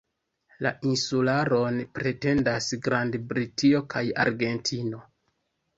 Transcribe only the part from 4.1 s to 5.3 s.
Argentino.